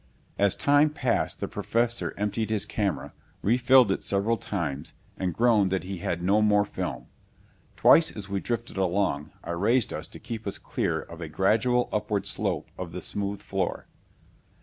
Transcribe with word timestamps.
As 0.39 0.55
time 0.55 0.89
passed 0.89 1.39
the 1.41 1.47
Professor 1.47 2.15
emptied 2.17 2.49
his 2.49 2.65
camera, 2.65 3.13
refilled 3.43 3.91
it 3.91 4.03
several 4.03 4.35
times 4.35 4.95
and 5.15 5.31
groaned 5.31 5.71
that 5.71 5.83
he 5.83 5.99
had 5.99 6.23
no 6.23 6.41
more 6.41 6.65
film. 6.65 7.05
Twice 7.77 8.09
as 8.09 8.27
we 8.27 8.39
drifted 8.39 8.77
along 8.77 9.29
I 9.43 9.51
raised 9.51 9.93
us 9.93 10.07
to 10.07 10.19
keep 10.19 10.47
us 10.47 10.57
clear 10.57 11.03
of 11.03 11.21
a 11.21 11.29
gradual 11.29 11.87
upward 11.93 12.25
slope 12.25 12.71
of 12.79 12.93
the 12.93 13.01
smooth 13.03 13.43
floor. 13.43 13.85